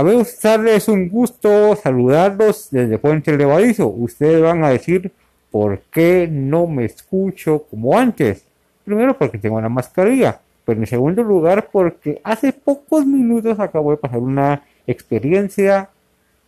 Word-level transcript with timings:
A 0.00 0.02
ver, 0.02 0.26
es 0.68 0.88
un 0.88 1.10
gusto 1.10 1.76
saludarlos 1.76 2.68
desde 2.70 2.96
Puente 2.96 3.36
Levadizo. 3.36 3.86
Ustedes 3.88 4.40
van 4.40 4.64
a 4.64 4.70
decir 4.70 5.12
por 5.50 5.80
qué 5.92 6.26
no 6.26 6.66
me 6.66 6.86
escucho 6.86 7.66
como 7.70 7.98
antes. 7.98 8.46
Primero 8.82 9.18
porque 9.18 9.36
tengo 9.36 9.56
una 9.56 9.68
mascarilla, 9.68 10.40
pero 10.64 10.80
en 10.80 10.86
segundo 10.86 11.22
lugar 11.22 11.68
porque 11.70 12.18
hace 12.24 12.54
pocos 12.54 13.04
minutos 13.04 13.60
acabo 13.60 13.90
de 13.90 13.98
pasar 13.98 14.20
una 14.20 14.62
experiencia, 14.86 15.90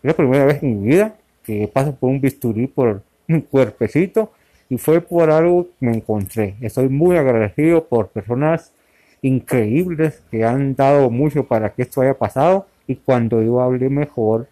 la 0.02 0.14
primera 0.14 0.46
vez 0.46 0.62
en 0.62 0.80
mi 0.80 0.88
vida 0.88 1.14
que 1.44 1.68
paso 1.68 1.94
por 1.94 2.08
un 2.08 2.22
bisturí 2.22 2.66
por 2.68 3.02
un 3.28 3.42
cuerpecito 3.42 4.32
y 4.70 4.78
fue 4.78 5.02
por 5.02 5.30
algo 5.30 5.64
que 5.78 5.84
me 5.84 5.96
encontré. 5.96 6.54
Estoy 6.62 6.88
muy 6.88 7.18
agradecido 7.18 7.84
por 7.84 8.08
personas 8.08 8.72
increíbles 9.20 10.22
que 10.30 10.42
han 10.42 10.74
dado 10.74 11.10
mucho 11.10 11.44
para 11.44 11.68
que 11.74 11.82
esto 11.82 12.00
haya 12.00 12.14
pasado 12.14 12.71
y 12.86 12.96
cuando 12.96 13.42
yo 13.42 13.60
hable 13.60 13.88
mejor 13.88 14.48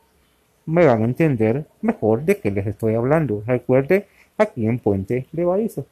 me 0.67 0.87
van 0.87 1.03
a 1.03 1.07
entender 1.07 1.67
mejor 1.83 2.25
de 2.25 2.39
qué 2.39 2.51
les 2.51 2.67
estoy 2.67 2.95
hablando. 2.95 3.43
Recuerde 3.47 4.07
aquí 4.39 4.67
en 4.67 4.79
Puente 4.79 5.27
de 5.33 5.45
Barizo. 5.45 5.87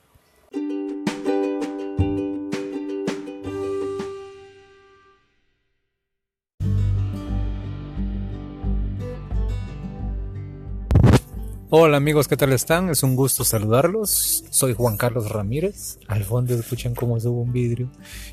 Hola 11.71 11.99
amigos, 11.99 12.29
¿qué 12.29 12.37
tal 12.39 12.55
están? 12.55 12.89
Es 12.89 13.03
un 13.03 13.15
gusto 13.15 13.45
saludarlos. 13.45 14.43
Soy 14.49 14.73
Juan 14.73 14.97
Carlos 14.97 15.29
Ramírez. 15.29 15.99
Al 16.09 16.25
fondo 16.25 16.55
escuchan 16.55 16.95
cómo 16.95 17.21
subo 17.21 17.43
un 17.43 17.53
vidrio. 17.53 17.91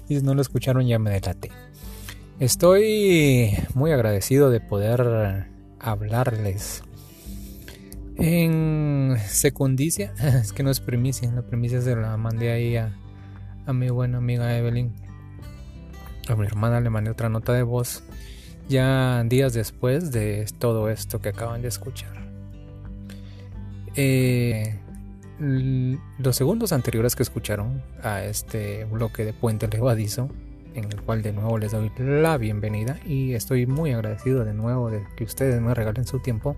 Y 0.07 0.17
si 0.17 0.23
no 0.23 0.33
lo 0.33 0.41
escucharon 0.41 0.87
ya 0.87 0.99
me 0.99 1.11
delaté. 1.11 1.51
Estoy 2.39 3.57
muy 3.75 3.91
agradecido 3.93 4.49
de 4.49 4.59
poder 4.59 5.47
hablarles 5.79 6.83
en 8.17 9.15
secundicia. 9.25 10.13
Es 10.41 10.51
que 10.51 10.61
no 10.61 10.69
es 10.69 10.81
primicia, 10.81 11.31
la 11.31 11.43
primicia 11.43 11.79
se 11.81 11.95
la 11.95 12.17
mandé 12.17 12.51
ahí 12.51 12.75
a, 12.75 12.93
mi 13.71 13.89
buena 13.89 14.17
amiga 14.17 14.57
Evelyn. 14.57 14.93
A 16.27 16.35
mi 16.35 16.45
hermana 16.45 16.81
le 16.81 16.89
mandé 16.89 17.09
otra 17.11 17.29
nota 17.29 17.53
de 17.53 17.63
voz 17.63 18.03
ya 18.67 19.23
días 19.25 19.53
después 19.53 20.11
de 20.11 20.45
todo 20.59 20.89
esto 20.89 21.21
que 21.21 21.29
acaban 21.29 21.61
de 21.61 21.69
escuchar. 21.69 22.13
Eh, 23.95 24.77
los 25.39 26.35
segundos 26.35 26.73
anteriores 26.73 27.15
que 27.15 27.23
escucharon 27.23 27.81
a 28.03 28.23
este 28.23 28.83
bloque 28.85 29.23
de 29.23 29.31
Puente 29.31 29.67
Levadizo, 29.69 30.29
en 30.75 30.85
el 30.85 31.01
cual 31.01 31.21
de 31.23 31.31
nuevo 31.31 31.57
les 31.57 31.71
doy 31.71 31.91
la 31.97 32.37
bienvenida 32.37 32.99
y 33.05 33.33
estoy 33.33 33.65
muy 33.65 33.93
agradecido 33.93 34.43
de 34.43 34.53
nuevo 34.53 34.91
de 34.91 35.03
que 35.15 35.23
ustedes 35.23 35.59
me 35.61 35.73
regalen 35.73 36.05
su 36.05 36.19
tiempo. 36.19 36.57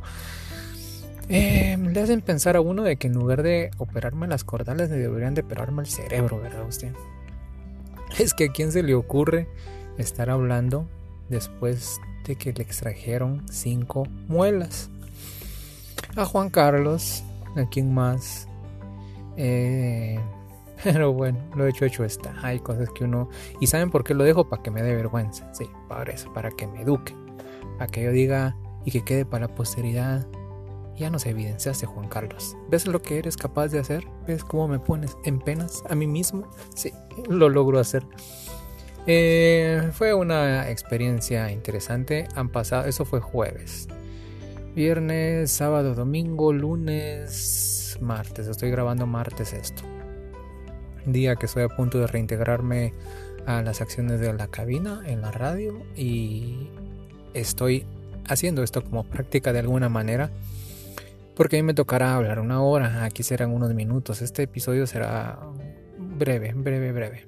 Eh, 1.29 1.77
le 1.77 2.01
hacen 2.01 2.21
pensar 2.21 2.55
a 2.55 2.61
uno 2.61 2.83
de 2.83 2.95
que 2.95 3.07
en 3.07 3.13
lugar 3.13 3.43
de 3.43 3.71
operarme 3.77 4.27
las 4.27 4.43
cordales 4.43 4.89
deberían 4.89 5.33
de 5.33 5.41
operarme 5.41 5.83
el 5.83 5.87
cerebro, 5.87 6.39
¿verdad 6.39 6.67
usted? 6.67 6.93
Es 8.17 8.33
que 8.33 8.45
a 8.45 8.51
quién 8.51 8.71
se 8.71 8.83
le 8.83 8.95
ocurre 8.95 9.47
estar 9.97 10.29
hablando 10.29 10.87
después 11.29 11.99
de 12.25 12.35
que 12.35 12.53
le 12.53 12.63
extrajeron 12.63 13.43
cinco 13.51 14.07
muelas. 14.27 14.89
A 16.15 16.25
Juan 16.25 16.49
Carlos 16.49 17.23
a 17.55 17.67
quién 17.69 17.93
más. 17.93 18.47
Eh, 19.35 20.19
pero 20.83 21.13
bueno, 21.13 21.39
lo 21.55 21.65
hecho, 21.65 21.85
hecho 21.85 22.03
está. 22.03 22.35
Hay 22.41 22.59
cosas 22.59 22.89
que 22.89 23.03
uno. 23.03 23.29
¿Y 23.59 23.67
saben 23.67 23.89
por 23.89 24.03
qué 24.03 24.13
lo 24.13 24.23
dejo? 24.23 24.49
Para 24.49 24.61
que 24.61 24.71
me 24.71 24.81
dé 24.81 24.95
vergüenza. 24.95 25.51
Sí, 25.53 25.69
para 25.87 26.11
eso, 26.11 26.31
para 26.33 26.51
que 26.51 26.67
me 26.67 26.81
eduque. 26.81 27.15
Para 27.77 27.87
que 27.87 28.03
yo 28.03 28.11
diga 28.11 28.55
y 28.85 28.91
que 28.91 29.03
quede 29.03 29.25
para 29.25 29.47
la 29.47 29.55
posteridad. 29.55 30.27
Ya 30.95 31.11
nos 31.11 31.25
evidenciaste, 31.27 31.85
Juan 31.85 32.09
Carlos. 32.09 32.57
¿Ves 32.69 32.87
lo 32.87 33.01
que 33.01 33.19
eres 33.19 33.37
capaz 33.37 33.67
de 33.67 33.79
hacer? 33.79 34.07
¿Ves 34.25 34.43
cómo 34.43 34.67
me 34.67 34.79
pones 34.79 35.15
en 35.25 35.39
penas 35.39 35.83
a 35.89 35.93
mí 35.93 36.07
mismo? 36.07 36.49
Sí, 36.73 36.91
lo 37.29 37.49
logro 37.49 37.79
hacer. 37.79 38.03
Eh, 39.05 39.89
fue 39.93 40.13
una 40.13 40.69
experiencia 40.71 41.51
interesante. 41.51 42.27
Han 42.35 42.49
pasado, 42.49 42.85
eso 42.85 43.05
fue 43.05 43.19
jueves. 43.19 43.87
Viernes, 44.75 45.51
sábado, 45.51 45.93
domingo, 45.93 46.51
lunes, 46.51 47.97
martes. 48.01 48.47
Estoy 48.47 48.71
grabando 48.71 49.05
martes 49.05 49.53
esto. 49.53 49.83
Día 51.07 51.35
que 51.35 51.45
estoy 51.45 51.63
a 51.63 51.69
punto 51.69 51.99
de 51.99 52.07
reintegrarme 52.07 52.93
a 53.45 53.61
las 53.61 53.81
acciones 53.81 54.19
de 54.19 54.33
la 54.33 54.47
cabina 54.47 55.01
en 55.05 55.21
la 55.21 55.31
radio 55.31 55.83
y 55.95 56.69
estoy 57.33 57.85
haciendo 58.27 58.61
esto 58.61 58.83
como 58.83 59.05
práctica 59.05 59.53
de 59.53 59.59
alguna 59.59 59.89
manera. 59.89 60.31
Porque 61.35 61.57
a 61.57 61.59
mí 61.59 61.63
me 61.63 61.73
tocará 61.73 62.15
hablar 62.15 62.39
una 62.39 62.61
hora, 62.61 63.03
aquí 63.03 63.23
serán 63.23 63.51
unos 63.51 63.73
minutos. 63.73 64.21
Este 64.21 64.43
episodio 64.43 64.87
será 64.87 65.39
breve, 65.97 66.53
breve, 66.53 66.91
breve. 66.91 67.27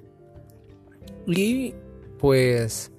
Y 1.27 1.73
pues 2.17 2.91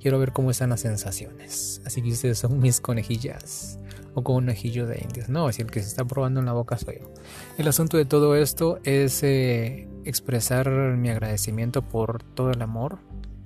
quiero 0.00 0.18
ver 0.18 0.32
cómo 0.32 0.50
están 0.50 0.70
las 0.70 0.80
sensaciones. 0.80 1.80
Así 1.86 2.02
que 2.02 2.10
ustedes 2.10 2.38
son 2.38 2.58
mis 2.58 2.80
conejillas 2.80 3.78
con 4.22 4.36
un 4.36 4.50
ajillo 4.50 4.86
de 4.86 5.00
indios. 5.02 5.28
No, 5.28 5.50
si 5.52 5.62
el 5.62 5.70
que 5.70 5.80
se 5.80 5.88
está 5.88 6.04
probando 6.04 6.40
en 6.40 6.46
la 6.46 6.52
boca 6.52 6.76
soy 6.76 6.98
yo. 7.00 7.12
El 7.58 7.66
asunto 7.66 7.96
de 7.96 8.04
todo 8.04 8.36
esto 8.36 8.78
es 8.84 9.20
eh, 9.24 9.88
expresar 10.04 10.70
mi 10.96 11.08
agradecimiento 11.08 11.82
por 11.82 12.22
todo 12.22 12.52
el 12.52 12.62
amor 12.62 13.00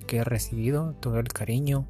que 0.05 0.17
he 0.17 0.23
recibido, 0.23 0.93
todo 0.99 1.17
el 1.17 1.29
cariño, 1.29 1.87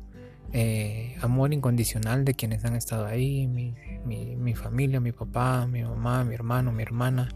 eh, 0.53 1.17
amor 1.19 1.53
incondicional 1.53 2.23
de 2.23 2.33
quienes 2.33 2.63
han 2.63 2.78
estado 2.78 3.07
ahí, 3.07 3.45
mi, 3.47 3.75
mi, 4.06 4.56
familia, 4.56 5.01
mi 5.01 5.12
papá, 5.12 5.67
mi 5.67 5.83
mamá, 5.83 6.23
mi 6.23 6.33
hermano, 6.33 6.72
mi 6.72 6.81
hermana, 6.81 7.28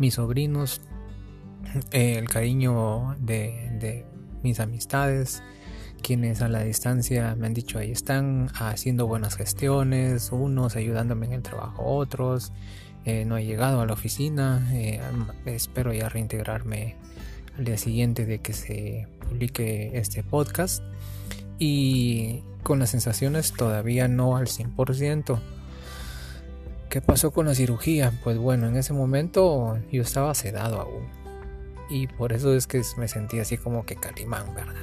mis 0.00 0.14
sobrinos, 0.14 0.80
eh, 1.92 2.18
el 2.18 2.28
cariño 2.28 3.14
de, 3.20 3.70
de 3.78 4.04
mis 4.42 4.58
amistades, 4.58 5.44
quienes 6.02 6.42
a 6.42 6.48
la 6.48 6.64
distancia 6.64 7.36
me 7.36 7.46
han 7.46 7.54
dicho 7.54 7.78
ahí 7.78 7.92
están 7.92 8.48
haciendo 8.58 9.06
buenas 9.06 9.36
gestiones, 9.36 10.32
unos 10.32 10.74
ayudándome 10.74 11.26
en 11.26 11.34
el 11.34 11.42
trabajo, 11.42 11.84
otros. 11.84 12.52
Eh, 13.06 13.24
no 13.24 13.38
he 13.38 13.44
llegado 13.44 13.80
a 13.80 13.86
la 13.86 13.92
oficina, 13.92 14.68
eh, 14.72 15.00
espero 15.44 15.92
ya 15.92 16.08
reintegrarme 16.08 16.96
al 17.56 17.64
día 17.64 17.78
siguiente 17.78 18.26
de 18.26 18.40
que 18.40 18.52
se 18.52 19.06
publique 19.20 19.96
este 19.96 20.24
podcast 20.24 20.82
y 21.60 22.42
con 22.64 22.80
las 22.80 22.90
sensaciones 22.90 23.52
todavía 23.52 24.08
no 24.08 24.36
al 24.36 24.48
100%. 24.48 25.38
¿Qué 26.90 27.00
pasó 27.00 27.30
con 27.30 27.46
la 27.46 27.54
cirugía? 27.54 28.12
Pues 28.24 28.38
bueno, 28.38 28.66
en 28.66 28.76
ese 28.76 28.92
momento 28.92 29.78
yo 29.92 30.02
estaba 30.02 30.34
sedado 30.34 30.80
aún 30.80 31.04
y 31.88 32.08
por 32.08 32.32
eso 32.32 32.54
es 32.54 32.66
que 32.66 32.82
me 32.98 33.06
sentí 33.06 33.38
así 33.38 33.56
como 33.56 33.86
que 33.86 33.94
calimán, 33.94 34.52
¿verdad? 34.52 34.74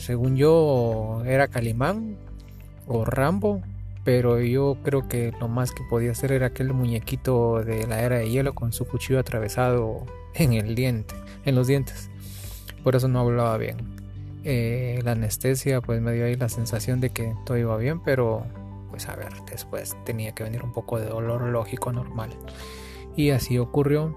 según 0.00 0.36
yo, 0.36 1.22
era 1.24 1.48
Calimán 1.48 2.18
o 2.86 3.04
Rambo, 3.04 3.62
pero 4.04 4.40
yo 4.40 4.76
creo 4.82 5.08
que 5.08 5.32
lo 5.40 5.48
más 5.48 5.72
que 5.72 5.82
podía 5.88 6.12
hacer 6.12 6.32
era 6.32 6.46
aquel 6.46 6.72
muñequito 6.74 7.64
de 7.64 7.86
la 7.86 8.02
era 8.02 8.18
de 8.18 8.30
hielo 8.30 8.54
con 8.54 8.72
su 8.72 8.86
cuchillo 8.86 9.18
atravesado 9.18 10.04
en 10.34 10.52
el 10.52 10.74
diente, 10.74 11.14
en 11.44 11.54
los 11.54 11.66
dientes. 11.66 12.10
Por 12.82 12.96
eso 12.96 13.08
no 13.08 13.20
hablaba 13.20 13.56
bien. 13.56 13.76
Eh, 14.44 15.00
la 15.02 15.12
anestesia 15.12 15.80
pues 15.80 16.02
me 16.02 16.12
dio 16.12 16.26
ahí 16.26 16.36
la 16.36 16.50
sensación 16.50 17.00
de 17.00 17.10
que 17.10 17.34
todo 17.46 17.56
iba 17.56 17.76
bien, 17.78 18.00
pero 18.00 18.44
pues 18.90 19.08
a 19.08 19.16
ver, 19.16 19.32
después 19.50 19.96
tenía 20.04 20.32
que 20.32 20.44
venir 20.44 20.62
un 20.62 20.72
poco 20.72 21.00
de 21.00 21.06
dolor 21.06 21.42
lógico 21.42 21.90
normal. 21.92 22.30
Y 23.16 23.30
así 23.30 23.58
ocurrió. 23.58 24.16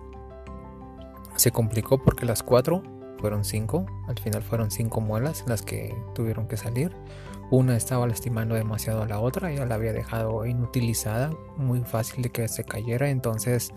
Se 1.35 1.51
complicó 1.51 2.03
porque 2.03 2.25
las 2.25 2.43
cuatro 2.43 2.83
fueron 3.19 3.43
cinco, 3.45 3.85
al 4.07 4.19
final 4.19 4.43
fueron 4.43 4.69
cinco 4.69 5.01
muelas 5.01 5.45
las 5.47 5.61
que 5.61 5.95
tuvieron 6.13 6.47
que 6.47 6.57
salir. 6.57 6.91
Una 7.49 7.77
estaba 7.77 8.05
lastimando 8.07 8.55
demasiado 8.55 9.03
a 9.03 9.07
la 9.07 9.19
otra, 9.19 9.51
ya 9.53 9.65
la 9.65 9.75
había 9.75 9.93
dejado 9.93 10.45
inutilizada, 10.45 11.31
muy 11.55 11.81
fácil 11.81 12.23
de 12.23 12.29
que 12.29 12.47
se 12.47 12.65
cayera, 12.65 13.09
entonces 13.09 13.71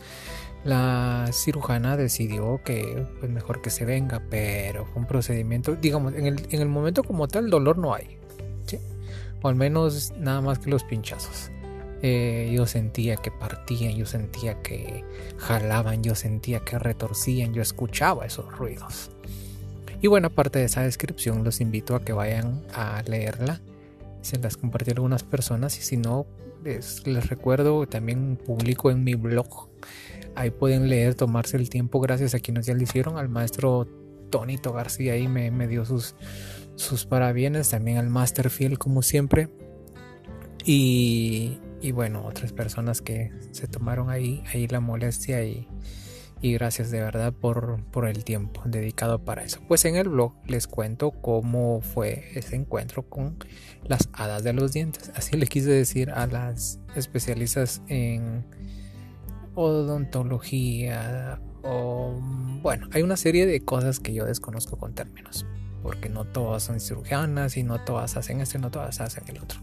la 0.65 1.29
cirujana 1.33 1.97
decidió 1.97 2.61
que 2.65 3.07
pues 3.21 3.31
mejor 3.31 3.63
que 3.63 3.71
se 3.71 3.85
venga, 3.85 4.23
pero 4.29 4.87
fue 4.87 5.03
un 5.03 5.07
procedimiento, 5.07 5.77
digamos, 5.77 6.15
en 6.15 6.27
el, 6.27 6.47
en 6.51 6.61
el 6.61 6.69
momento 6.69 7.05
como 7.05 7.29
tal 7.29 7.49
dolor 7.49 7.79
no 7.79 7.95
hay, 7.95 8.19
o 9.43 9.49
al 9.49 9.55
menos 9.55 10.13
nada 10.19 10.41
más 10.41 10.59
que 10.59 10.71
los 10.71 10.85
pinchazos. 10.85 11.51
Eh, 12.03 12.51
yo 12.55 12.67
sentía 12.67 13.17
que 13.17 13.31
partían, 13.31 13.95
yo 13.95 14.07
sentía 14.07 14.63
que 14.63 15.05
jalaban, 15.37 16.03
yo 16.03 16.15
sentía 16.15 16.61
que 16.61 16.79
retorcían, 16.79 17.53
yo 17.53 17.61
escuchaba 17.61 18.25
esos 18.25 18.51
ruidos. 18.57 19.11
Y 20.03 20.07
bueno, 20.07 20.29
aparte 20.29 20.59
de 20.59 20.65
esa 20.65 20.83
descripción, 20.83 21.45
los 21.45 21.61
invito 21.61 21.95
a 21.95 22.03
que 22.03 22.13
vayan 22.13 22.63
a 22.75 23.03
leerla. 23.03 23.61
Se 24.23 24.39
las 24.39 24.57
compartí 24.57 24.91
algunas 24.93 25.23
personas 25.23 25.79
y 25.79 25.83
si 25.83 25.97
no, 25.97 26.27
les, 26.65 27.03
recuerdo, 27.29 27.87
también 27.87 28.37
publico 28.37 28.91
en 28.91 29.05
mi 29.05 29.15
blog. 29.15 29.69
Ahí 30.35 30.51
pueden 30.51 30.89
leer, 30.89 31.15
tomarse 31.15 31.57
el 31.57 31.69
tiempo, 31.69 32.01
gracias 32.01 32.35
a 32.35 32.41
quienes 32.41 32.67
ya 32.67 32.75
lo 32.75 32.83
hicieron, 32.83 33.19
al 33.19 33.29
maestro 33.29 33.87
Tonito 34.31 34.73
García 34.73 35.15
ahí 35.15 35.29
me, 35.29 35.67
dio 35.67 35.85
sus, 35.85 36.15
sus 36.77 37.05
parabienes, 37.05 37.71
también 37.71 37.99
al 37.99 38.09
Master 38.09 38.49
Fiel 38.49 38.79
como 38.79 39.03
siempre, 39.03 39.49
Y, 40.65 41.59
y 41.83 41.93
bueno, 41.93 42.25
otras 42.25 42.53
personas 42.53 43.03
que 43.03 43.33
se 43.51 43.67
tomaron 43.67 44.09
ahí, 44.09 44.45
ahí 44.53 44.69
la 44.69 44.81
molestia 44.81 45.43
y, 45.45 45.67
y 46.41 46.53
gracias 46.55 46.91
de 46.91 47.01
verdad 47.01 47.33
por, 47.33 47.83
por, 47.91 48.07
el 48.09 48.25
tiempo 48.25 48.63
dedicado 48.65 49.25
para 49.25 49.45
eso. 49.45 49.61
Pues 49.69 49.85
en 49.85 49.97
el 49.97 50.09
blog 50.09 50.33
les 50.47 50.67
cuento 50.67 51.11
cómo 51.11 51.81
fue 51.81 52.31
ese 52.35 52.57
encuentro 52.57 53.03
con 53.03 53.37
las 53.85 54.09
hadas 54.13 54.43
de 54.43 54.53
los 54.53 54.73
dientes. 54.73 55.11
Así 55.15 55.37
le 55.37 55.47
quise 55.47 55.71
decir 55.71 56.11
a 56.11 56.27
las 56.27 56.81
especialistas 56.95 57.83
en 57.89 58.45
odontología 59.55 61.41
bueno, 62.63 62.89
hay 62.93 63.03
una 63.03 63.17
serie 63.17 63.47
de 63.47 63.65
cosas 63.65 64.01
que 64.01 64.13
yo 64.13 64.25
desconozco 64.25 64.77
con 64.77 64.95
términos, 64.95 65.47
porque 65.83 66.09
no 66.09 66.25
todas 66.25 66.63
son 66.63 66.81
cirujanas 66.81 67.57
y 67.57 67.63
no 67.63 67.81
todas 67.81 68.17
hacen 68.17 68.41
esto 68.41 68.59
y 68.59 68.61
no 68.61 68.71
todas 68.71 69.01
hacen 69.01 69.25
el 69.29 69.39
otro. 69.39 69.61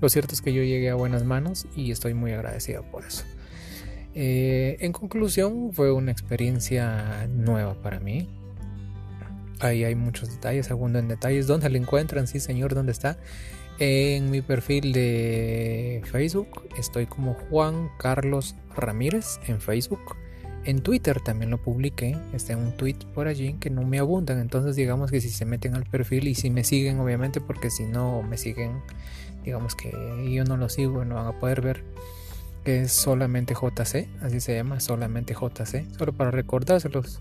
Lo 0.00 0.08
cierto 0.08 0.34
es 0.34 0.42
que 0.42 0.52
yo 0.52 0.62
llegué 0.62 0.90
a 0.90 0.94
buenas 0.94 1.24
manos 1.24 1.66
y 1.74 1.90
estoy 1.90 2.14
muy 2.14 2.32
agradecido 2.32 2.82
por 2.90 3.04
eso. 3.04 3.24
Eh, 4.18 4.78
en 4.80 4.92
conclusión, 4.92 5.74
fue 5.74 5.92
una 5.92 6.10
experiencia 6.10 7.28
nueva 7.28 7.74
para 7.74 8.00
mí. 8.00 8.26
Ahí 9.60 9.84
hay 9.84 9.94
muchos 9.94 10.30
detalles, 10.30 10.64
segundo 10.64 10.98
en 10.98 11.06
detalles. 11.06 11.46
¿Dónde 11.46 11.68
lo 11.68 11.76
encuentran? 11.76 12.26
Sí, 12.26 12.40
señor, 12.40 12.74
¿dónde 12.74 12.92
está? 12.92 13.18
En 13.78 14.30
mi 14.30 14.40
perfil 14.40 14.94
de 14.94 16.00
Facebook 16.10 16.48
estoy 16.78 17.04
como 17.04 17.34
Juan 17.34 17.90
Carlos 17.98 18.56
Ramírez 18.74 19.38
en 19.48 19.60
Facebook. 19.60 20.16
En 20.64 20.80
Twitter 20.80 21.20
también 21.20 21.50
lo 21.50 21.58
publiqué, 21.58 22.16
está 22.32 22.56
un 22.56 22.74
tweet 22.76 22.96
por 23.14 23.28
allí 23.28 23.52
que 23.60 23.68
no 23.68 23.82
me 23.82 23.98
abundan, 23.98 24.40
entonces 24.40 24.74
digamos 24.74 25.12
que 25.12 25.20
si 25.20 25.28
se 25.28 25.44
meten 25.44 25.74
al 25.74 25.84
perfil 25.84 26.26
y 26.26 26.34
si 26.34 26.50
me 26.50 26.64
siguen 26.64 26.98
obviamente 26.98 27.40
porque 27.40 27.70
si 27.70 27.84
no 27.84 28.22
me 28.22 28.36
siguen, 28.36 28.80
digamos 29.44 29.76
que 29.76 29.92
yo 30.28 30.42
no 30.42 30.56
lo 30.56 30.68
sigo, 30.68 31.04
no 31.04 31.14
van 31.16 31.26
a 31.26 31.38
poder 31.38 31.60
ver 31.60 31.84
que 32.66 32.82
es 32.82 32.90
solamente 32.90 33.54
JC, 33.54 34.08
así 34.22 34.40
se 34.40 34.56
llama, 34.56 34.80
solamente 34.80 35.34
JC, 35.34 35.86
solo 35.96 36.12
para 36.12 36.32
recordárselos. 36.32 37.20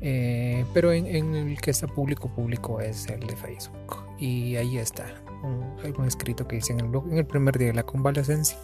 Eh, 0.00 0.64
pero 0.72 0.92
en, 0.92 1.34
el 1.34 1.60
que 1.60 1.72
está 1.72 1.88
público, 1.88 2.28
público 2.28 2.80
es 2.80 3.08
el 3.08 3.26
de 3.26 3.34
Facebook. 3.34 4.04
Y 4.20 4.54
ahí 4.54 4.78
está, 4.78 5.04
un, 5.42 5.74
algún 5.84 6.06
escrito 6.06 6.46
que 6.46 6.58
hice 6.58 6.74
en 6.74 6.78
el 6.78 6.86
blog 6.86 7.10
en 7.10 7.18
el 7.18 7.26
primer 7.26 7.58
día 7.58 7.66
de 7.66 7.74
la 7.74 7.82
convalecencia. 7.82 8.56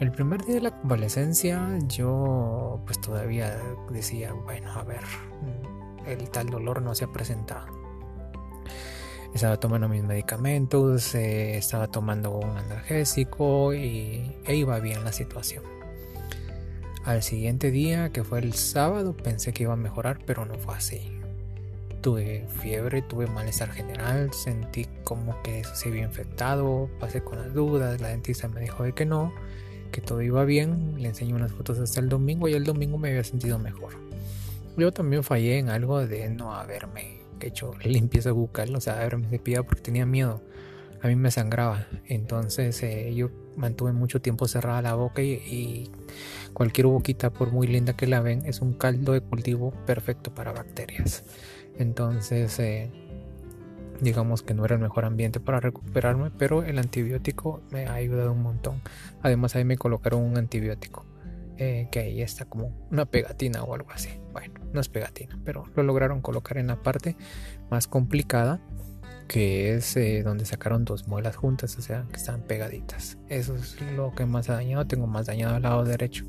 El 0.00 0.10
primer 0.10 0.44
día 0.44 0.56
de 0.56 0.62
la 0.62 0.72
convalecencia 0.72 1.78
yo 1.86 2.80
pues 2.84 3.00
todavía 3.00 3.56
decía, 3.92 4.32
bueno, 4.32 4.72
a 4.72 4.82
ver, 4.82 5.04
el 6.08 6.28
tal 6.30 6.48
dolor 6.48 6.82
no 6.82 6.96
se 6.96 7.04
ha 7.04 7.12
presentado 7.12 7.77
estaba 9.34 9.58
tomando 9.58 9.88
mis 9.88 10.02
medicamentos, 10.02 11.14
eh, 11.14 11.56
estaba 11.56 11.88
tomando 11.88 12.36
un 12.38 12.56
analgésico 12.56 13.74
y 13.74 14.36
e 14.44 14.56
iba 14.56 14.78
bien 14.80 15.04
la 15.04 15.12
situación. 15.12 15.62
Al 17.04 17.22
siguiente 17.22 17.70
día, 17.70 18.10
que 18.10 18.24
fue 18.24 18.40
el 18.40 18.54
sábado, 18.54 19.16
pensé 19.16 19.52
que 19.52 19.62
iba 19.62 19.72
a 19.72 19.76
mejorar, 19.76 20.18
pero 20.26 20.44
no 20.44 20.54
fue 20.54 20.74
así. 20.74 21.10
Tuve 22.00 22.46
fiebre, 22.60 23.02
tuve 23.02 23.26
malestar 23.26 23.70
general, 23.70 24.32
sentí 24.32 24.86
como 25.04 25.40
que 25.42 25.64
se 25.64 25.88
había 25.88 26.02
infectado, 26.02 26.88
pasé 27.00 27.22
con 27.22 27.38
las 27.38 27.54
dudas, 27.54 28.00
la 28.00 28.08
dentista 28.08 28.48
me 28.48 28.60
dijo 28.60 28.82
de 28.82 28.92
que 28.92 29.06
no, 29.06 29.32
que 29.90 30.00
todo 30.00 30.22
iba 30.22 30.44
bien, 30.44 30.94
le 31.00 31.08
enseñé 31.08 31.34
unas 31.34 31.52
fotos 31.52 31.78
hasta 31.78 32.00
el 32.00 32.08
domingo 32.08 32.46
y 32.48 32.54
el 32.54 32.64
domingo 32.64 32.98
me 32.98 33.08
había 33.08 33.24
sentido 33.24 33.58
mejor. 33.58 33.94
Yo 34.76 34.92
también 34.92 35.24
fallé 35.24 35.58
en 35.58 35.70
algo 35.70 36.06
de 36.06 36.28
no 36.28 36.54
haberme 36.54 37.17
he 37.46 37.48
hecho 37.50 37.72
limpieza 37.84 38.32
bucal, 38.32 38.74
o 38.74 38.80
sea, 38.80 39.08
me 39.16 39.28
cepillaba 39.28 39.66
porque 39.66 39.82
tenía 39.82 40.06
miedo. 40.06 40.42
A 41.00 41.06
mí 41.06 41.14
me 41.14 41.30
sangraba, 41.30 41.86
entonces 42.06 42.82
eh, 42.82 43.14
yo 43.14 43.30
mantuve 43.56 43.92
mucho 43.92 44.20
tiempo 44.20 44.48
cerrada 44.48 44.82
la 44.82 44.94
boca 44.94 45.22
y, 45.22 45.90
cualquier 46.54 46.88
boquita, 46.88 47.30
por 47.30 47.52
muy 47.52 47.68
linda 47.68 47.92
que 47.92 48.08
la 48.08 48.20
ven, 48.20 48.44
es 48.46 48.60
un 48.60 48.72
caldo 48.72 49.12
de 49.12 49.20
cultivo 49.20 49.70
perfecto 49.86 50.34
para 50.34 50.52
bacterias. 50.52 51.22
Entonces, 51.78 52.58
eh, 52.58 52.90
digamos 54.00 54.42
que 54.42 54.54
no 54.54 54.64
era 54.64 54.74
el 54.74 54.80
mejor 54.80 55.04
ambiente 55.04 55.38
para 55.38 55.60
recuperarme, 55.60 56.32
pero 56.36 56.64
el 56.64 56.78
antibiótico 56.78 57.62
me 57.70 57.86
ha 57.86 57.94
ayudado 57.94 58.32
un 58.32 58.42
montón. 58.42 58.82
Además, 59.22 59.54
ahí 59.54 59.64
me 59.64 59.78
colocaron 59.78 60.22
un 60.22 60.36
antibiótico. 60.36 61.04
Eh, 61.60 61.88
que 61.90 61.98
ahí 61.98 62.22
está 62.22 62.44
como 62.44 62.72
una 62.88 63.04
pegatina 63.04 63.64
o 63.64 63.74
algo 63.74 63.90
así. 63.90 64.10
Bueno, 64.38 64.60
no 64.72 64.80
es 64.80 64.88
pegatina, 64.88 65.36
pero 65.44 65.64
lo 65.74 65.82
lograron 65.82 66.20
colocar 66.20 66.58
en 66.58 66.68
la 66.68 66.80
parte 66.80 67.16
más 67.72 67.88
complicada, 67.88 68.60
que 69.26 69.74
es 69.74 69.96
eh, 69.96 70.22
donde 70.22 70.44
sacaron 70.44 70.84
dos 70.84 71.08
muelas 71.08 71.34
juntas, 71.34 71.76
o 71.76 71.82
sea, 71.82 72.06
que 72.12 72.18
están 72.18 72.42
pegaditas. 72.42 73.18
Eso 73.28 73.56
es 73.56 73.76
lo 73.96 74.14
que 74.14 74.26
más 74.26 74.48
ha 74.48 74.54
dañado. 74.54 74.86
Tengo 74.86 75.08
más 75.08 75.26
dañado 75.26 75.56
el 75.56 75.64
lado 75.64 75.84
derecho. 75.84 76.24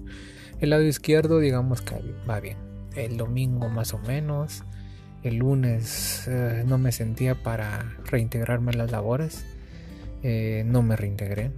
El 0.60 0.72
lado 0.72 0.82
izquierdo, 0.82 1.38
digamos 1.38 1.84
que 1.84 2.02
va 2.28 2.40
bien. 2.40 2.58
El 2.96 3.16
domingo 3.16 3.70
más 3.70 3.94
o 3.94 4.00
menos. 4.00 4.64
El 5.22 5.36
lunes 5.36 6.28
eh, 6.28 6.64
no 6.66 6.80
me 6.80 6.92
sentía 6.92 7.36
para 7.36 7.96
reintegrarme 8.06 8.72
en 8.72 8.80
las 8.80 8.90
labores. 8.90 9.46
no 10.24 10.82
me 10.82 10.96
reintegré 10.96 11.52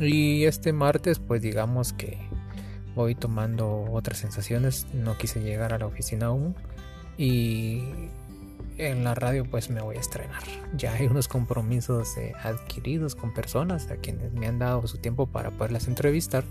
y 0.00 0.44
este 0.44 0.72
martes 0.72 1.20
pues 1.20 1.40
digamos 1.40 1.92
que 1.92 2.18
voy 2.94 3.14
tomando 3.14 3.86
otras 3.92 4.18
sensaciones, 4.18 4.86
no 4.92 5.16
quise 5.18 5.40
llegar 5.40 5.72
a 5.72 5.78
la 5.78 5.86
oficina 5.86 6.26
aún 6.26 6.54
y 7.16 7.82
en 8.78 9.04
la 9.04 9.14
radio 9.14 9.44
pues 9.44 9.70
me 9.70 9.80
voy 9.80 9.96
a 9.96 10.00
estrenar. 10.00 10.42
Ya 10.76 10.92
hay 10.94 11.06
unos 11.06 11.28
compromisos 11.28 12.16
eh, 12.16 12.32
adquiridos 12.42 13.14
con 13.14 13.32
personas 13.32 13.88
a 13.92 13.96
quienes 13.96 14.32
me 14.32 14.48
han 14.48 14.58
dado 14.58 14.86
su 14.88 14.98
tiempo 14.98 15.26
para 15.26 15.52
poderlas 15.52 15.86
entrevistar, 15.86 16.44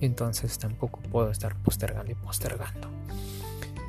entonces 0.00 0.58
tampoco 0.58 0.98
puedo 1.00 1.30
estar 1.30 1.54
postergando 1.62 2.10
y 2.10 2.16
postergando. 2.16 2.88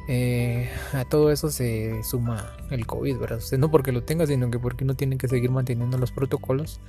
Eh, 0.07 0.69
a 0.93 1.05
todo 1.05 1.31
eso 1.31 1.49
se 1.49 2.03
suma 2.03 2.51
el 2.69 2.85
COVID, 2.85 3.17
¿verdad? 3.17 3.39
no 3.57 3.71
porque 3.71 3.91
lo 3.91 4.03
tenga, 4.03 4.27
sino 4.27 4.51
que 4.51 4.59
porque 4.59 4.83
uno 4.83 4.95
tiene 4.95 5.17
que 5.17 5.27
seguir 5.27 5.49
manteniendo 5.51 5.97
los 5.97 6.11
protocolos 6.11 6.79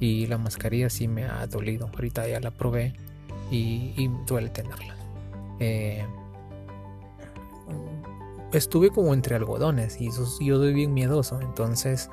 y 0.00 0.26
la 0.26 0.38
mascarilla 0.38 0.90
sí 0.90 1.08
me 1.08 1.24
ha 1.24 1.46
dolido. 1.46 1.90
Ahorita 1.92 2.28
ya 2.28 2.40
la 2.40 2.50
probé 2.50 2.94
y, 3.50 4.08
duele 4.26 4.50
tenerla. 4.50 4.94
Eh, 5.60 6.06
estuve 8.52 8.90
como 8.90 9.14
entre 9.14 9.36
algodones 9.36 10.00
y 10.00 10.10
yo 10.10 10.24
soy 10.24 10.72
bien 10.72 10.94
miedoso. 10.94 11.40
Entonces, 11.40 12.10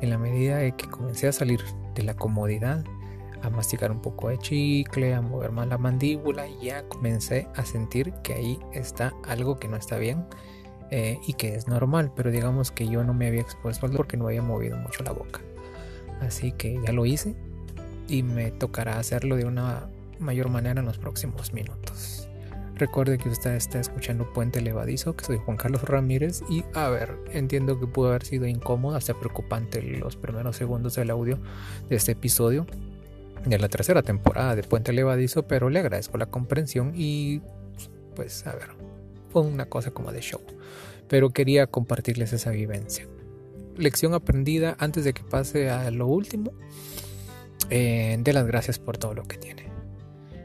en 0.00 0.10
la 0.10 0.18
medida 0.18 0.58
de 0.58 0.72
que 0.72 0.88
comencé 0.88 1.28
a 1.28 1.32
salir 1.32 1.60
de 1.94 2.02
la 2.02 2.14
comodidad, 2.14 2.84
a 3.42 3.50
masticar 3.50 3.90
un 3.90 4.00
poco 4.00 4.28
de 4.28 4.38
chicle, 4.38 5.14
a 5.14 5.20
mover 5.20 5.52
más 5.52 5.68
la 5.68 5.76
mandíbula, 5.76 6.46
ya 6.62 6.88
comencé 6.88 7.48
a 7.54 7.64
sentir 7.64 8.12
que 8.22 8.34
ahí 8.34 8.58
está 8.72 9.12
algo 9.26 9.58
que 9.58 9.68
no 9.68 9.76
está 9.76 9.98
bien. 9.98 10.24
Eh, 10.90 11.18
y 11.26 11.32
que 11.32 11.54
es 11.56 11.66
normal, 11.66 12.12
pero 12.14 12.30
digamos 12.30 12.70
que 12.70 12.86
yo 12.86 13.02
no 13.02 13.14
me 13.14 13.26
había 13.26 13.40
expuesto 13.40 13.90
porque 13.90 14.16
no 14.16 14.26
había 14.26 14.42
movido 14.42 14.76
mucho 14.76 15.02
la 15.02 15.12
boca. 15.12 15.40
Así 16.20 16.52
que 16.52 16.78
ya 16.84 16.92
lo 16.92 17.04
hice 17.06 17.34
y 18.06 18.22
me 18.22 18.50
tocará 18.50 18.98
hacerlo 18.98 19.36
de 19.36 19.44
una 19.44 19.88
mayor 20.18 20.48
manera 20.48 20.80
en 20.80 20.86
los 20.86 20.98
próximos 20.98 21.52
minutos. 21.52 22.28
Recuerde 22.76 23.18
que 23.18 23.28
usted 23.28 23.54
está 23.54 23.78
escuchando 23.78 24.32
Puente 24.32 24.60
Levadizo, 24.60 25.14
que 25.14 25.24
soy 25.24 25.38
Juan 25.38 25.56
Carlos 25.56 25.82
Ramírez 25.82 26.42
y 26.48 26.64
a 26.74 26.88
ver, 26.88 27.16
entiendo 27.32 27.78
que 27.78 27.86
pudo 27.86 28.08
haber 28.08 28.24
sido 28.24 28.46
incómodo, 28.46 28.96
hasta 28.96 29.14
preocupante 29.14 29.80
los 29.82 30.16
primeros 30.16 30.56
segundos 30.56 30.96
del 30.96 31.10
audio 31.10 31.38
de 31.88 31.96
este 31.96 32.12
episodio 32.12 32.66
de 33.44 33.58
la 33.58 33.68
tercera 33.68 34.02
temporada 34.02 34.56
de 34.56 34.64
Puente 34.64 34.92
Levadizo, 34.92 35.44
pero 35.46 35.70
le 35.70 35.78
agradezco 35.78 36.18
la 36.18 36.26
comprensión 36.26 36.92
y 36.96 37.42
pues 38.16 38.44
a 38.46 38.52
ver, 38.52 38.70
fue 39.30 39.42
una 39.42 39.66
cosa 39.66 39.92
como 39.92 40.10
de 40.10 40.20
show, 40.20 40.40
pero 41.08 41.30
quería 41.30 41.68
compartirles 41.68 42.32
esa 42.32 42.50
vivencia 42.50 43.06
lección 43.76 44.14
aprendida 44.14 44.76
antes 44.78 45.04
de 45.04 45.12
que 45.12 45.22
pase 45.22 45.70
a 45.70 45.90
lo 45.90 46.06
último, 46.06 46.52
eh, 47.70 48.16
de 48.20 48.32
las 48.32 48.46
gracias 48.46 48.78
por 48.78 48.98
todo 48.98 49.14
lo 49.14 49.24
que 49.24 49.36
tiene. 49.36 49.63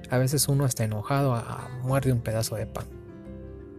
A 0.09 0.17
veces 0.17 0.47
uno 0.47 0.65
está 0.65 0.83
enojado, 0.83 1.33
a, 1.33 1.69
muerde 1.83 2.11
un 2.11 2.21
pedazo 2.21 2.55
de 2.55 2.65
pan. 2.65 2.85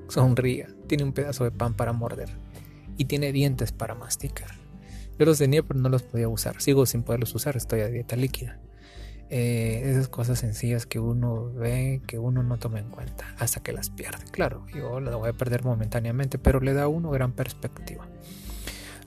Sonría, 0.08 0.68
tiene 0.86 1.04
un 1.04 1.12
pedazo 1.12 1.44
de 1.44 1.50
pan 1.50 1.74
para 1.74 1.92
morder 1.92 2.30
y 2.96 3.06
tiene 3.06 3.32
dientes 3.32 3.72
para 3.72 3.94
masticar. 3.94 4.50
Yo 5.18 5.26
los 5.26 5.38
tenía 5.38 5.62
pero 5.62 5.78
no 5.78 5.88
los 5.88 6.02
podía 6.02 6.28
usar. 6.28 6.60
Sigo 6.60 6.86
sin 6.86 7.02
poderlos 7.02 7.34
usar, 7.34 7.56
estoy 7.56 7.80
a 7.80 7.88
dieta 7.88 8.16
líquida. 8.16 8.58
Eh, 9.32 9.82
esas 9.84 10.08
cosas 10.08 10.40
sencillas 10.40 10.86
que 10.86 10.98
uno 10.98 11.52
ve, 11.52 12.02
que 12.08 12.18
uno 12.18 12.42
no 12.42 12.58
toma 12.58 12.80
en 12.80 12.90
cuenta 12.90 13.32
hasta 13.38 13.62
que 13.62 13.72
las 13.72 13.88
pierde. 13.88 14.24
Claro, 14.32 14.66
yo 14.74 14.98
las 14.98 15.14
voy 15.14 15.28
a 15.28 15.32
perder 15.32 15.62
momentáneamente, 15.62 16.38
pero 16.38 16.58
le 16.60 16.72
da 16.72 16.84
a 16.84 16.88
uno 16.88 17.10
gran 17.10 17.32
perspectiva. 17.32 18.08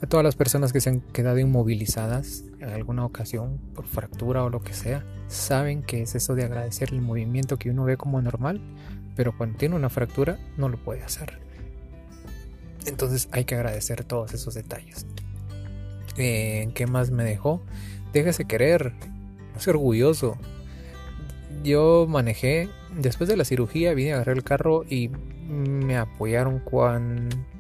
Todas 0.10 0.24
las 0.24 0.36
personas 0.36 0.74
que 0.74 0.82
se 0.82 0.90
han 0.90 1.00
quedado 1.00 1.40
inmovilizadas 1.40 2.44
en 2.60 2.70
alguna 2.70 3.06
ocasión 3.06 3.60
por 3.74 3.86
fractura 3.86 4.44
o 4.44 4.50
lo 4.50 4.62
que 4.62 4.74
sea, 4.74 5.06
saben 5.28 5.82
que 5.82 6.02
es 6.02 6.14
eso 6.16 6.36
de 6.36 6.44
agradecer 6.44 6.90
el 6.92 7.02
movimiento 7.02 7.58
que 7.58 7.70
uno 7.70 7.86
ve 7.86 7.96
como 7.96 8.22
normal, 8.22 8.62
pero 9.16 9.36
cuando 9.36 9.58
tiene 9.58 9.76
una 9.76 9.90
fractura 9.90 10.38
no 10.58 10.68
lo 10.68 10.78
puede 10.78 11.04
hacer. 11.04 11.40
Entonces 12.86 13.30
hay 13.32 13.46
que 13.46 13.56
agradecer 13.56 14.04
todos 14.04 14.34
esos 14.34 14.54
detalles. 14.54 15.06
Eh, 16.18 16.70
¿Qué 16.76 16.86
más 16.86 17.12
me 17.12 17.24
dejó? 17.24 17.62
Déjese 18.12 18.46
querer, 18.46 18.94
no 19.54 19.60
sea 19.60 19.72
orgulloso. 19.72 20.38
Yo 21.64 22.06
manejé, 22.10 22.70
después 22.98 23.30
de 23.30 23.38
la 23.38 23.46
cirugía 23.46 23.94
vine 23.94 24.12
a 24.12 24.16
agarrar 24.16 24.36
el 24.36 24.44
carro 24.44 24.84
y 24.88 25.10
me 25.48 25.98
apoyaron 25.98 26.60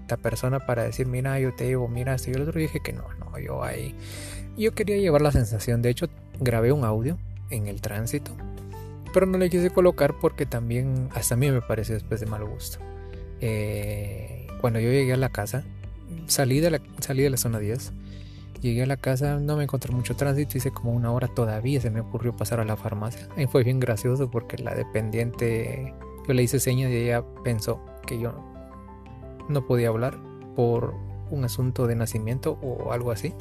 cuanta 0.03 0.17
persona 0.17 0.59
para 0.59 0.83
decir, 0.83 1.07
mira, 1.07 1.39
yo 1.39 1.53
te 1.53 1.65
llevo, 1.65 1.87
mira, 1.87 2.17
si 2.17 2.31
yo 2.31 2.37
el 2.37 2.43
otro 2.43 2.59
dije 2.59 2.81
que 2.81 2.93
no, 2.93 3.05
no, 3.19 3.39
yo 3.39 3.63
ahí. 3.63 3.95
Yo 4.57 4.73
quería 4.73 4.97
llevar 4.97 5.21
la 5.21 5.31
sensación, 5.31 5.81
de 5.81 5.89
hecho 5.89 6.07
grabé 6.39 6.71
un 6.71 6.83
audio 6.83 7.17
en 7.49 7.67
el 7.67 7.81
tránsito, 7.81 8.31
pero 9.13 9.25
no 9.25 9.37
le 9.37 9.49
quise 9.49 9.69
colocar 9.69 10.15
porque 10.19 10.45
también 10.45 11.09
hasta 11.13 11.35
a 11.35 11.37
mí 11.37 11.49
me 11.49 11.61
pareció 11.61 11.95
después 11.95 12.19
de 12.19 12.25
mal 12.25 12.43
gusto. 12.45 12.79
Eh, 13.39 14.47
cuando 14.61 14.79
yo 14.79 14.89
llegué 14.89 15.13
a 15.13 15.17
la 15.17 15.29
casa, 15.29 15.63
salí 16.27 16.59
de 16.59 16.71
la, 16.71 16.81
salí 16.99 17.23
de 17.23 17.29
la 17.29 17.37
zona 17.37 17.59
10, 17.59 17.93
llegué 18.61 18.83
a 18.83 18.87
la 18.87 18.97
casa, 18.97 19.39
no 19.39 19.55
me 19.55 19.63
encontré 19.63 19.93
mucho 19.93 20.15
tránsito, 20.15 20.57
hice 20.57 20.71
como 20.71 20.91
una 20.91 21.11
hora 21.11 21.29
todavía, 21.29 21.79
se 21.79 21.89
me 21.89 22.01
ocurrió 22.01 22.35
pasar 22.35 22.59
a 22.59 22.65
la 22.65 22.75
farmacia. 22.75 23.29
Y 23.37 23.47
fue 23.47 23.63
bien 23.63 23.79
gracioso 23.79 24.29
porque 24.29 24.57
la 24.57 24.75
dependiente, 24.75 25.93
yo 26.27 26.33
le 26.33 26.43
hice 26.43 26.59
señas 26.59 26.91
y 26.91 26.95
ella 26.95 27.23
pensó 27.43 27.81
que 28.05 28.19
yo 28.19 28.52
no 29.49 29.65
podía 29.65 29.89
hablar 29.89 30.19
por 30.55 30.93
un 31.29 31.45
asunto 31.45 31.87
de 31.87 31.95
nacimiento 31.95 32.59
o 32.61 32.91
algo 32.91 33.11
así. 33.11 33.33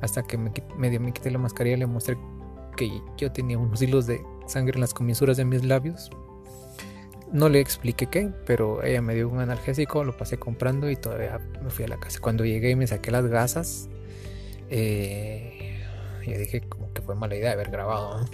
Hasta 0.00 0.22
que 0.22 0.38
me, 0.38 0.52
medio 0.76 1.00
me 1.00 1.12
quité 1.12 1.30
la 1.30 1.38
mascarilla 1.38 1.76
y 1.76 1.80
le 1.80 1.86
mostré 1.86 2.16
que 2.76 3.02
yo 3.16 3.30
tenía 3.32 3.58
unos 3.58 3.82
hilos 3.82 4.06
de 4.06 4.24
sangre 4.46 4.74
en 4.74 4.80
las 4.80 4.94
comisuras 4.94 5.36
de 5.36 5.44
mis 5.44 5.64
labios. 5.64 6.10
No 7.32 7.48
le 7.48 7.60
expliqué 7.60 8.06
qué, 8.06 8.32
pero 8.44 8.82
ella 8.82 9.02
me 9.02 9.14
dio 9.14 9.28
un 9.28 9.38
analgésico, 9.38 10.02
lo 10.02 10.16
pasé 10.16 10.38
comprando 10.38 10.90
y 10.90 10.96
todavía 10.96 11.38
me 11.62 11.70
fui 11.70 11.84
a 11.84 11.88
la 11.88 11.98
casa. 11.98 12.18
Cuando 12.20 12.44
llegué 12.44 12.70
y 12.70 12.76
me 12.76 12.86
saqué 12.86 13.12
las 13.12 13.26
gasas, 13.26 13.88
eh, 14.68 15.78
yo 16.26 16.38
dije 16.38 16.62
como 16.62 16.92
que 16.92 17.02
fue 17.02 17.14
mala 17.14 17.36
idea 17.36 17.52
haber 17.52 17.70
grabado. 17.70 18.26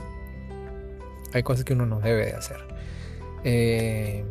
Hay 1.35 1.43
cosas 1.43 1.65
que 1.65 1.75
uno 1.75 1.85
no 1.85 2.01
debe 2.01 2.27
de 2.27 2.33
hacer. 2.33 2.59
Eh, 3.45 4.25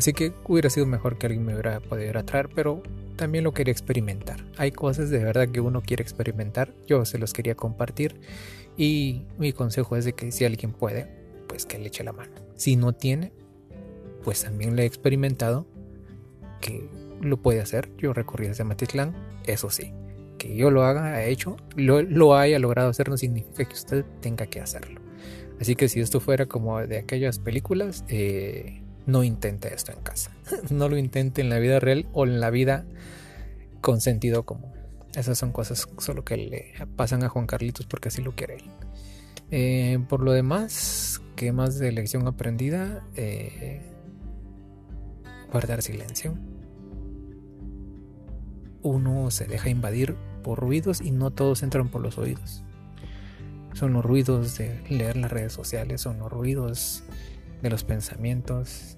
así 0.00 0.14
que 0.14 0.32
hubiera 0.46 0.70
sido 0.70 0.86
mejor 0.86 1.18
que 1.18 1.26
alguien 1.26 1.44
me 1.44 1.52
hubiera 1.52 1.78
podido 1.78 2.18
atraer, 2.18 2.48
pero 2.54 2.82
también 3.16 3.44
lo 3.44 3.52
quería 3.52 3.70
experimentar. 3.70 4.42
Hay 4.56 4.72
cosas 4.72 5.10
de 5.10 5.22
verdad 5.22 5.50
que 5.50 5.60
uno 5.60 5.82
quiere 5.82 6.02
experimentar. 6.02 6.72
Yo 6.86 7.04
se 7.04 7.18
los 7.18 7.34
quería 7.34 7.54
compartir. 7.54 8.18
Y 8.78 9.26
mi 9.36 9.52
consejo 9.52 9.98
es 9.98 10.06
de 10.06 10.14
que 10.14 10.32
si 10.32 10.46
alguien 10.46 10.72
puede, 10.72 11.06
pues 11.48 11.66
que 11.66 11.78
le 11.78 11.88
eche 11.88 12.02
la 12.02 12.14
mano. 12.14 12.32
Si 12.54 12.76
no 12.76 12.94
tiene, 12.94 13.30
pues 14.24 14.42
también 14.42 14.74
le 14.74 14.84
he 14.84 14.86
experimentado 14.86 15.66
que 16.62 16.88
lo 17.20 17.36
puede 17.36 17.60
hacer. 17.60 17.94
Yo 17.98 18.14
recorrí 18.14 18.46
desde 18.46 18.64
Matitlán, 18.64 19.14
eso 19.44 19.68
sí. 19.68 19.92
Que 20.38 20.56
yo 20.56 20.70
lo 20.70 20.84
haga, 20.84 21.22
hecho, 21.26 21.58
lo, 21.76 22.34
haya 22.36 22.58
logrado 22.58 22.88
hacer 22.88 23.10
no 23.10 23.18
significa 23.18 23.66
que 23.66 23.74
usted 23.74 24.02
tenga 24.22 24.46
que 24.46 24.62
hacerlo. 24.62 24.98
Así 25.60 25.76
que 25.76 25.90
si 25.90 26.00
esto 26.00 26.20
fuera 26.20 26.46
como 26.46 26.78
de 26.78 26.96
aquellas 26.96 27.38
películas, 27.38 28.02
eh, 28.08 28.80
no 29.10 29.24
intente 29.24 29.72
esto 29.74 29.92
en 29.92 30.00
casa. 30.00 30.30
no 30.70 30.88
lo 30.88 30.96
intente 30.96 31.40
en 31.40 31.48
la 31.48 31.58
vida 31.58 31.80
real 31.80 32.06
o 32.12 32.24
en 32.24 32.40
la 32.40 32.50
vida 32.50 32.84
con 33.80 34.00
sentido 34.00 34.44
común. 34.44 34.72
Esas 35.14 35.38
son 35.38 35.52
cosas 35.52 35.88
solo 35.98 36.24
que 36.24 36.36
le 36.36 36.72
pasan 36.96 37.24
a 37.24 37.28
Juan 37.28 37.46
Carlitos 37.46 37.86
porque 37.86 38.08
así 38.08 38.22
lo 38.22 38.32
quiere 38.32 38.56
él. 38.56 38.70
Eh, 39.50 39.98
por 40.08 40.22
lo 40.22 40.32
demás, 40.32 41.20
¿qué 41.34 41.52
más 41.52 41.78
de 41.78 41.90
lección 41.90 42.28
aprendida? 42.28 43.04
Eh, 43.16 43.82
guardar 45.50 45.82
silencio. 45.82 46.38
Uno 48.82 49.30
se 49.30 49.46
deja 49.46 49.68
invadir 49.68 50.16
por 50.44 50.60
ruidos 50.60 51.00
y 51.00 51.10
no 51.10 51.32
todos 51.32 51.62
entran 51.62 51.88
por 51.88 52.00
los 52.00 52.16
oídos. 52.18 52.62
Son 53.74 53.92
los 53.92 54.04
ruidos 54.04 54.56
de 54.58 54.80
leer 54.88 55.16
las 55.16 55.30
redes 55.30 55.52
sociales, 55.52 56.00
son 56.00 56.18
los 56.18 56.30
ruidos 56.30 57.02
de 57.62 57.70
los 57.70 57.84
pensamientos, 57.84 58.96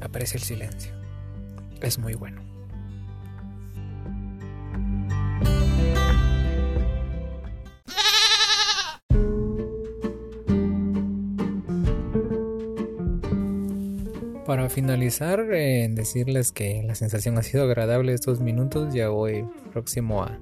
aparece 0.00 0.36
el 0.36 0.42
silencio. 0.42 0.92
Es 1.80 1.98
muy 1.98 2.14
bueno. 2.14 2.42
Para 14.48 14.70
finalizar, 14.70 15.44
decirles 15.46 16.52
que 16.52 16.82
la 16.82 16.94
sensación 16.94 17.36
ha 17.36 17.42
sido 17.42 17.64
agradable 17.64 18.14
estos 18.14 18.40
minutos. 18.40 18.94
Ya 18.94 19.10
voy 19.10 19.46
próximo 19.72 20.22
a, 20.22 20.40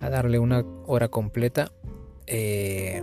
darle 0.00 0.38
una 0.38 0.66
hora 0.86 1.08
completa. 1.08 1.72
Eh, 2.26 3.02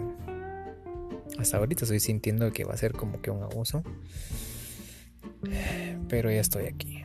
hasta 1.39 1.57
ahorita 1.57 1.85
estoy 1.85 1.99
sintiendo 1.99 2.53
que 2.53 2.63
va 2.63 2.75
a 2.75 2.77
ser 2.77 2.91
como 2.91 3.23
que 3.23 3.31
un 3.31 3.41
abuso. 3.41 3.81
Pero 6.07 6.31
ya 6.31 6.41
estoy 6.41 6.65
aquí. 6.65 7.03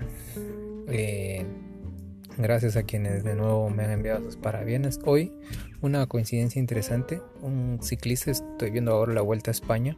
Eh, 0.88 1.44
gracias 2.36 2.76
a 2.76 2.82
quienes 2.82 3.24
de 3.24 3.34
nuevo 3.34 3.70
me 3.70 3.84
han 3.84 3.90
enviado 3.90 4.22
sus 4.22 4.36
parabienes. 4.36 4.98
Hoy 5.04 5.32
una 5.80 6.06
coincidencia 6.06 6.58
interesante. 6.58 7.20
Un 7.42 7.78
ciclista, 7.82 8.30
estoy 8.30 8.70
viendo 8.70 8.92
ahora 8.92 9.12
la 9.14 9.22
Vuelta 9.22 9.50
a 9.50 9.52
España. 9.52 9.96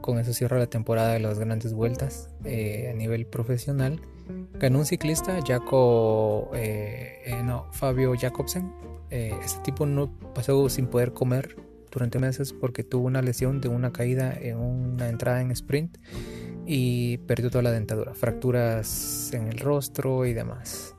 con 0.00 0.18
eso 0.18 0.32
cierra 0.32 0.58
la 0.58 0.66
temporada 0.66 1.12
de 1.12 1.20
las 1.20 1.38
grandes 1.38 1.72
vueltas 1.72 2.30
eh, 2.44 2.90
a 2.92 2.94
nivel 2.94 3.26
profesional. 3.26 4.00
Ganó 4.54 4.80
un 4.80 4.86
ciclista, 4.86 5.38
Jaco, 5.46 6.50
eh, 6.54 7.40
no, 7.44 7.66
Fabio 7.72 8.14
Jacobsen. 8.18 8.72
este 9.10 9.60
tipo 9.62 9.86
no 9.86 10.10
pasó 10.34 10.68
sin 10.68 10.86
poder 10.86 11.12
comer 11.12 11.56
durante 11.96 12.18
meses 12.18 12.52
porque 12.52 12.84
tuvo 12.84 13.06
una 13.06 13.22
lesión 13.22 13.60
de 13.60 13.68
una 13.68 13.92
caída 13.92 14.32
en 14.38 14.58
una 14.58 15.08
entrada 15.08 15.40
en 15.40 15.50
sprint 15.52 15.96
y 16.66 17.18
perdió 17.18 17.50
toda 17.50 17.62
la 17.62 17.70
dentadura, 17.70 18.14
fracturas 18.14 19.30
en 19.32 19.48
el 19.48 19.58
rostro 19.58 20.26
y 20.26 20.34
demás. 20.34 20.94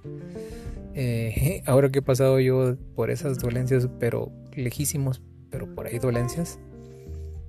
Eh, 0.93 1.61
ahora 1.65 1.89
que 1.89 1.99
he 1.99 2.01
pasado 2.01 2.39
yo 2.39 2.75
por 2.95 3.11
esas 3.11 3.37
dolencias, 3.39 3.87
pero 3.99 4.31
lejísimos, 4.53 5.21
pero 5.49 5.73
por 5.75 5.87
ahí 5.87 5.99
dolencias, 5.99 6.59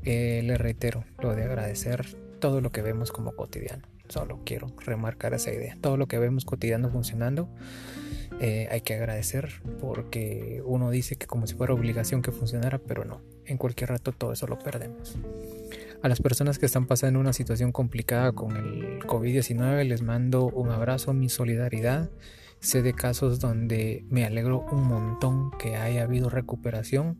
eh, 0.05 0.43
le 0.45 0.59
reitero 0.59 1.05
lo 1.21 1.35
de 1.35 1.45
agradecer 1.45 2.17
todo 2.41 2.61
lo 2.61 2.71
que 2.71 2.83
vemos 2.83 3.13
como 3.13 3.33
cotidiano. 3.33 3.87
Solo 4.09 4.41
quiero 4.45 4.69
remarcar 4.85 5.35
esa 5.35 5.53
idea. 5.53 5.77
Todo 5.81 5.97
lo 5.97 6.07
que 6.07 6.19
vemos 6.19 6.45
cotidiano 6.45 6.89
funcionando 6.89 7.49
eh, 8.41 8.69
hay 8.71 8.81
que 8.81 8.95
agradecer 8.95 9.61
porque 9.81 10.63
uno 10.65 10.91
dice 10.91 11.17
que 11.17 11.27
como 11.27 11.47
si 11.47 11.55
fuera 11.55 11.75
obligación 11.75 12.23
que 12.23 12.33
funcionara, 12.33 12.79
pero 12.79 13.05
no. 13.05 13.21
En 13.45 13.59
cualquier 13.59 13.91
rato 13.91 14.13
todo 14.13 14.33
eso 14.33 14.47
lo 14.47 14.59
perdemos. 14.59 15.19
A 16.01 16.09
las 16.09 16.21
personas 16.21 16.61
que 16.61 16.67
están 16.67 16.87
pasando 16.87 17.19
una 17.19 17.33
situación 17.33 17.73
complicada 17.73 18.31
con 18.31 18.57
el 18.57 19.01
COVID-19 19.01 19.83
les 19.85 20.01
mando 20.01 20.47
un 20.47 20.71
abrazo, 20.71 21.13
mi 21.13 21.29
solidaridad. 21.29 22.09
Sé 22.61 22.83
de 22.83 22.93
casos 22.93 23.41
donde 23.41 24.05
me 24.09 24.25
alegro 24.25 24.65
un 24.71 24.87
montón 24.87 25.51
que 25.59 25.75
haya 25.75 26.05
habido 26.05 26.31
recuperación. 26.31 27.19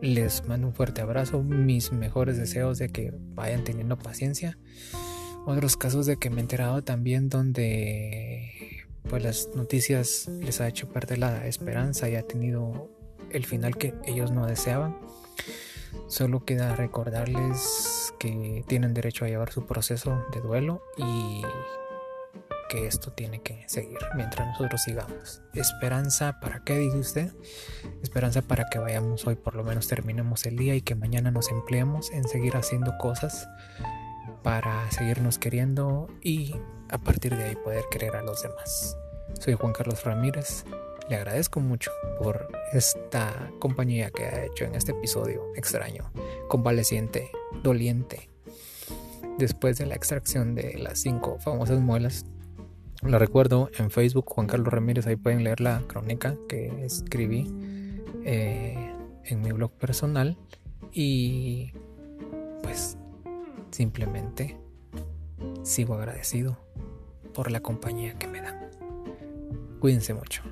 Les 0.00 0.46
mando 0.46 0.68
un 0.68 0.72
fuerte 0.72 1.00
abrazo, 1.00 1.42
mis 1.42 1.90
mejores 1.90 2.36
deseos 2.36 2.78
de 2.78 2.90
que 2.90 3.12
vayan 3.34 3.64
teniendo 3.64 3.98
paciencia. 3.98 4.56
Otros 5.44 5.76
casos 5.76 6.06
de 6.06 6.16
que 6.16 6.30
me 6.30 6.36
he 6.36 6.40
enterado 6.40 6.84
también 6.84 7.28
donde 7.28 8.86
pues 9.08 9.24
las 9.24 9.48
noticias 9.56 10.28
les 10.28 10.60
ha 10.60 10.68
hecho 10.68 10.88
perder 10.88 11.18
la 11.18 11.44
esperanza 11.48 12.08
y 12.08 12.14
ha 12.14 12.22
tenido 12.22 12.88
el 13.30 13.44
final 13.46 13.76
que 13.76 13.94
ellos 14.06 14.30
no 14.30 14.46
deseaban. 14.46 14.96
Solo 16.08 16.44
queda 16.44 16.76
recordarles 16.76 18.12
que 18.18 18.64
tienen 18.66 18.94
derecho 18.94 19.24
a 19.24 19.28
llevar 19.28 19.52
su 19.52 19.66
proceso 19.66 20.24
de 20.32 20.40
duelo 20.40 20.82
y 20.96 21.42
que 22.68 22.86
esto 22.86 23.12
tiene 23.12 23.42
que 23.42 23.64
seguir 23.66 23.98
mientras 24.14 24.46
nosotros 24.46 24.82
sigamos. 24.82 25.42
Esperanza 25.54 26.38
para 26.40 26.62
qué 26.62 26.78
dice 26.78 26.98
usted? 26.98 27.32
Esperanza 28.02 28.42
para 28.42 28.66
que 28.70 28.78
vayamos 28.78 29.26
hoy 29.26 29.34
por 29.34 29.56
lo 29.56 29.64
menos 29.64 29.88
terminemos 29.88 30.46
el 30.46 30.56
día 30.56 30.76
y 30.76 30.82
que 30.82 30.94
mañana 30.94 31.32
nos 31.32 31.50
empleemos 31.50 32.10
en 32.12 32.28
seguir 32.28 32.56
haciendo 32.56 32.96
cosas 32.98 33.48
para 34.42 34.88
seguirnos 34.90 35.38
queriendo 35.38 36.06
y 36.22 36.54
a 36.88 36.98
partir 36.98 37.36
de 37.36 37.44
ahí 37.44 37.56
poder 37.56 37.84
querer 37.90 38.14
a 38.16 38.22
los 38.22 38.42
demás. 38.42 38.96
Soy 39.38 39.54
Juan 39.54 39.72
Carlos 39.72 40.04
Ramírez. 40.04 40.64
Le 41.10 41.16
agradezco 41.16 41.58
mucho 41.58 41.90
por 42.22 42.46
esta 42.72 43.50
compañía 43.58 44.12
que 44.12 44.26
ha 44.26 44.44
hecho 44.44 44.64
en 44.64 44.76
este 44.76 44.92
episodio 44.92 45.42
extraño, 45.56 46.08
convaleciente, 46.48 47.32
doliente. 47.64 48.30
Después 49.36 49.76
de 49.76 49.86
la 49.86 49.96
extracción 49.96 50.54
de 50.54 50.78
las 50.78 51.00
cinco 51.00 51.40
famosas 51.40 51.80
muelas, 51.80 52.26
la 53.02 53.18
recuerdo 53.18 53.70
en 53.76 53.90
Facebook, 53.90 54.26
Juan 54.28 54.46
Carlos 54.46 54.72
Ramírez, 54.72 55.08
ahí 55.08 55.16
pueden 55.16 55.42
leer 55.42 55.60
la 55.60 55.82
crónica 55.88 56.36
que 56.48 56.84
escribí 56.84 57.52
eh, 58.24 58.94
en 59.24 59.40
mi 59.42 59.50
blog 59.50 59.72
personal. 59.72 60.38
Y 60.92 61.72
pues 62.62 62.96
simplemente 63.72 64.60
sigo 65.64 65.94
agradecido 65.94 66.56
por 67.34 67.50
la 67.50 67.58
compañía 67.58 68.14
que 68.16 68.28
me 68.28 68.40
dan. 68.40 68.70
Cuídense 69.80 70.14
mucho. 70.14 70.44